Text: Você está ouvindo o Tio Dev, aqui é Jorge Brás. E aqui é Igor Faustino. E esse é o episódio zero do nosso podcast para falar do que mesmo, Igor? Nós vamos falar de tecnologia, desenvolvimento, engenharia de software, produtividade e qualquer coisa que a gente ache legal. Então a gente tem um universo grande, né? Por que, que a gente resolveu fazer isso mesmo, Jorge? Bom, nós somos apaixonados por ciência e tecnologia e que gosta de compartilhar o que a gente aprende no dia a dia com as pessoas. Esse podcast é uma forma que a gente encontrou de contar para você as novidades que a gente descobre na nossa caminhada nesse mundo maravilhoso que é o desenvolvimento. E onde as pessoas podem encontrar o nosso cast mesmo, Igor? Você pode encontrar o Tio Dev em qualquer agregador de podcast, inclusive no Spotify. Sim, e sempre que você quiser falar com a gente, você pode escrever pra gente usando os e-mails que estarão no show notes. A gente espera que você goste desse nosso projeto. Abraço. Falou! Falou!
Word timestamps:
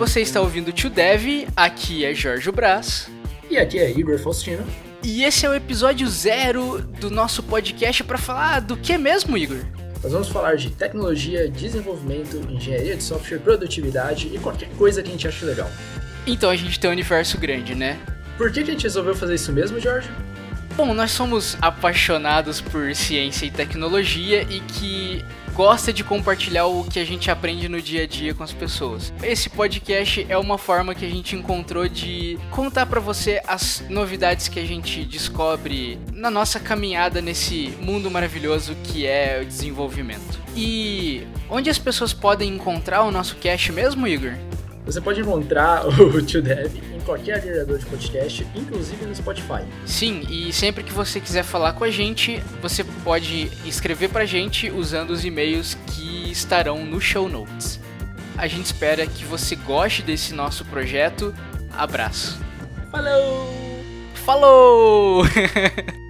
Você 0.00 0.22
está 0.22 0.40
ouvindo 0.40 0.68
o 0.68 0.72
Tio 0.72 0.88
Dev, 0.88 1.46
aqui 1.54 2.06
é 2.06 2.14
Jorge 2.14 2.50
Brás. 2.50 3.10
E 3.50 3.58
aqui 3.58 3.78
é 3.78 3.90
Igor 3.90 4.18
Faustino. 4.18 4.66
E 5.02 5.24
esse 5.24 5.44
é 5.44 5.50
o 5.50 5.54
episódio 5.54 6.08
zero 6.08 6.80
do 6.80 7.10
nosso 7.10 7.42
podcast 7.42 8.02
para 8.04 8.16
falar 8.16 8.60
do 8.60 8.78
que 8.78 8.96
mesmo, 8.96 9.36
Igor? 9.36 9.58
Nós 10.02 10.10
vamos 10.10 10.28
falar 10.30 10.54
de 10.56 10.70
tecnologia, 10.70 11.50
desenvolvimento, 11.50 12.38
engenharia 12.50 12.96
de 12.96 13.02
software, 13.02 13.40
produtividade 13.40 14.30
e 14.34 14.38
qualquer 14.38 14.70
coisa 14.70 15.02
que 15.02 15.10
a 15.10 15.12
gente 15.12 15.28
ache 15.28 15.44
legal. 15.44 15.70
Então 16.26 16.48
a 16.48 16.56
gente 16.56 16.80
tem 16.80 16.88
um 16.88 16.94
universo 16.94 17.36
grande, 17.36 17.74
né? 17.74 17.98
Por 18.38 18.50
que, 18.50 18.62
que 18.62 18.70
a 18.70 18.72
gente 18.72 18.84
resolveu 18.84 19.14
fazer 19.14 19.34
isso 19.34 19.52
mesmo, 19.52 19.78
Jorge? 19.78 20.08
Bom, 20.78 20.94
nós 20.94 21.10
somos 21.10 21.58
apaixonados 21.60 22.58
por 22.58 22.94
ciência 22.94 23.44
e 23.44 23.50
tecnologia 23.50 24.46
e 24.48 24.60
que 24.60 25.22
gosta 25.54 25.92
de 25.92 26.02
compartilhar 26.02 26.66
o 26.66 26.84
que 26.84 26.98
a 26.98 27.04
gente 27.04 27.30
aprende 27.30 27.68
no 27.68 27.80
dia 27.80 28.04
a 28.04 28.06
dia 28.06 28.34
com 28.34 28.42
as 28.42 28.52
pessoas. 28.52 29.12
Esse 29.22 29.48
podcast 29.50 30.26
é 30.28 30.36
uma 30.36 30.58
forma 30.58 30.94
que 30.94 31.04
a 31.04 31.08
gente 31.08 31.36
encontrou 31.36 31.88
de 31.88 32.38
contar 32.50 32.86
para 32.86 33.00
você 33.00 33.40
as 33.46 33.82
novidades 33.88 34.48
que 34.48 34.58
a 34.58 34.64
gente 34.64 35.04
descobre 35.04 35.98
na 36.12 36.30
nossa 36.30 36.58
caminhada 36.58 37.20
nesse 37.20 37.74
mundo 37.80 38.10
maravilhoso 38.10 38.74
que 38.84 39.06
é 39.06 39.40
o 39.42 39.44
desenvolvimento. 39.44 40.40
E 40.56 41.26
onde 41.48 41.70
as 41.70 41.78
pessoas 41.78 42.12
podem 42.12 42.54
encontrar 42.54 43.02
o 43.02 43.10
nosso 43.10 43.36
cast 43.36 43.72
mesmo, 43.72 44.06
Igor? 44.06 44.34
Você 44.84 45.00
pode 45.00 45.20
encontrar 45.20 45.86
o 46.00 46.22
Tio 46.22 46.42
Dev 46.42 46.76
em 46.94 47.00
qualquer 47.00 47.36
agregador 47.36 47.78
de 47.78 47.86
podcast, 47.86 48.46
inclusive 48.54 49.04
no 49.06 49.14
Spotify. 49.14 49.62
Sim, 49.86 50.22
e 50.28 50.52
sempre 50.52 50.82
que 50.82 50.92
você 50.92 51.20
quiser 51.20 51.44
falar 51.44 51.74
com 51.74 51.84
a 51.84 51.90
gente, 51.90 52.42
você 52.60 52.84
pode 53.04 53.50
escrever 53.64 54.08
pra 54.08 54.24
gente 54.24 54.70
usando 54.70 55.10
os 55.10 55.24
e-mails 55.24 55.76
que 55.86 56.30
estarão 56.30 56.84
no 56.84 57.00
show 57.00 57.28
notes. 57.28 57.80
A 58.36 58.46
gente 58.46 58.66
espera 58.66 59.06
que 59.06 59.24
você 59.24 59.54
goste 59.54 60.02
desse 60.02 60.32
nosso 60.32 60.64
projeto. 60.64 61.34
Abraço. 61.76 62.40
Falou! 62.90 63.48
Falou! 64.14 65.24